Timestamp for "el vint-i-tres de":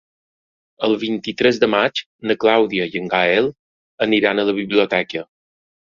0.87-1.69